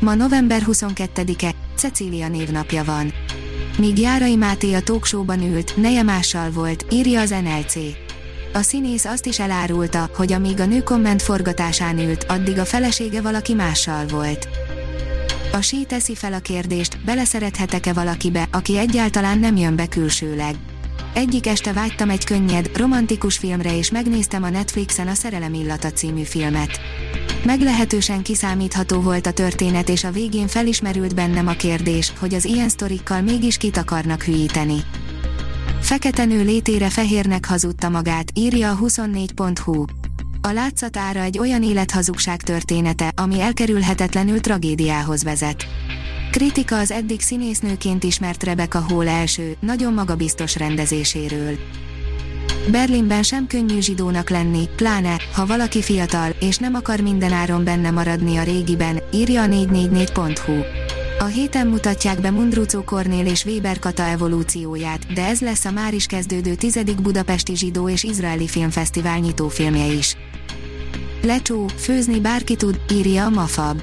[0.00, 3.12] Ma november 22-e, Cecília névnapja van.
[3.78, 7.74] Míg Járai Máté a talkshowban ült, neje mással volt, írja az NLC.
[8.52, 13.20] A színész azt is elárulta, hogy amíg a nő komment forgatásán ült, addig a felesége
[13.20, 14.48] valaki mással volt.
[15.52, 20.54] A sí teszi fel a kérdést, beleszerethetek-e valakibe, aki egyáltalán nem jön be külsőleg.
[21.14, 26.22] Egyik este vágytam egy könnyed, romantikus filmre és megnéztem a Netflixen a Szerelem illata című
[26.22, 26.80] filmet.
[27.44, 32.68] Meglehetősen kiszámítható volt a történet és a végén felismerült bennem a kérdés, hogy az ilyen
[32.68, 34.76] sztorikkal mégis kit akarnak hülyíteni.
[35.80, 39.84] Fekete nő létére fehérnek hazudta magát, írja a 24.hu.
[40.40, 45.66] A látszat ára egy olyan élethazugság története, ami elkerülhetetlenül tragédiához vezet.
[46.30, 51.58] Kritika az eddig színésznőként ismert Rebecca Hall első, nagyon magabiztos rendezéséről.
[52.68, 58.36] Berlinben sem könnyű zsidónak lenni, pláne, ha valaki fiatal, és nem akar mindenáron benne maradni
[58.36, 60.52] a régiben, írja a 444.hu.
[61.18, 65.94] A héten mutatják be Mundrucó Kornél és Weber Kata evolúcióját, de ez lesz a már
[65.94, 66.78] is kezdődő 10.
[67.02, 70.16] Budapesti Zsidó és Izraeli Filmfesztivál nyitófilmje is.
[71.22, 73.82] Lecsó, főzni bárki tud, írja a Mafab.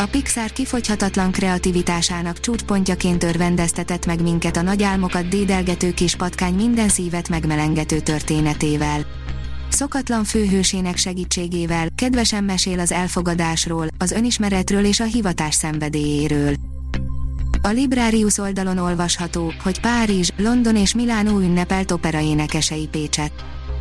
[0.00, 6.88] A Pixar kifogyhatatlan kreativitásának csúcspontjaként örvendeztetett meg minket a nagy álmokat dédelgető kis patkány minden
[6.88, 9.06] szívet megmelengető történetével.
[9.68, 16.54] Szokatlan főhősének segítségével kedvesen mesél az elfogadásról, az önismeretről és a hivatás szenvedélyéről.
[17.62, 23.32] A Librarius oldalon olvasható, hogy Párizs, London és Milánó ünnepelt operaénekesei Pécset.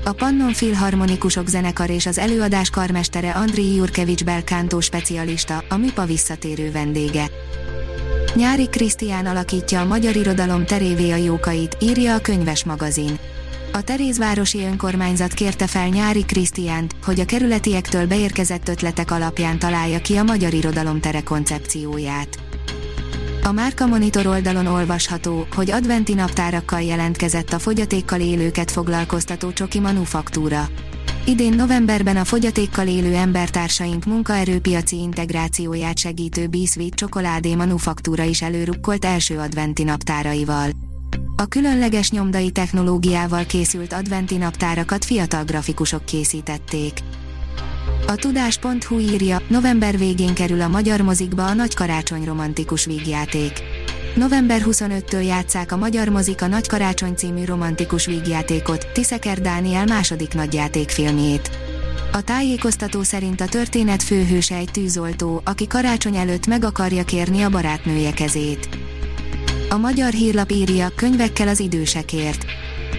[0.03, 6.71] A Pannon Filharmonikusok zenekar és az előadás karmestere Andriy Jurkevics belkántó specialista, a MIPA visszatérő
[6.71, 7.29] vendége.
[8.35, 13.19] Nyári Krisztián alakítja a magyar irodalom terévé a jókait, írja a könyves magazin.
[13.73, 20.15] A Terézvárosi Önkormányzat kérte fel Nyári Krisztiánt, hogy a kerületiektől beérkezett ötletek alapján találja ki
[20.15, 22.48] a magyar irodalom tere koncepcióját.
[23.43, 30.69] A Márka Monitor oldalon olvasható, hogy adventi naptárakkal jelentkezett a fogyatékkal élőket foglalkoztató Csoki Manufaktúra.
[31.25, 39.37] Idén novemberben a fogyatékkal élő embertársaink munkaerőpiaci integrációját segítő Biscuit csokoládé manufaktúra is előrukkolt első
[39.37, 40.69] adventi naptáraival.
[41.35, 46.93] A különleges nyomdai technológiával készült adventi naptárakat fiatal grafikusok készítették.
[48.09, 53.51] A tudás.hu írja, november végén kerül a magyar mozikba a Nagy Karácsony romantikus vígjáték.
[54.15, 60.33] November 25-től játszák a Magyar Mozik a Nagy Karácsony című romantikus vígjátékot, Tiszeker Dániel második
[60.33, 61.49] nagyjátékfilmjét.
[62.11, 67.49] A tájékoztató szerint a történet főhőse egy tűzoltó, aki karácsony előtt meg akarja kérni a
[67.49, 68.69] barátnője kezét.
[69.69, 72.45] A magyar hírlap írja, könyvekkel az idősekért.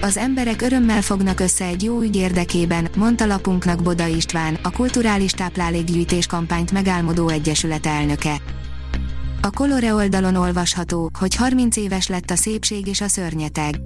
[0.03, 5.33] Az emberek örömmel fognak össze egy jó ügy érdekében, mondta lapunknak Boda István, a kulturális
[5.33, 8.41] táplálékgyűjtés kampányt megálmodó egyesület elnöke.
[9.43, 13.81] A Colore oldalon olvasható, hogy 30 éves lett a szépség és a szörnyeteg.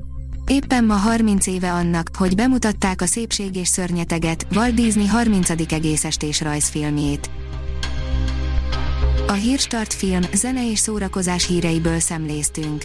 [0.47, 5.51] Éppen ma 30 éve annak, hogy bemutatták a Szépség és Szörnyeteget, Walt Disney 30.
[5.73, 7.31] egészestés rajzfilmjét.
[9.27, 12.85] A Hírstart film, zene és szórakozás híreiből szemléztünk.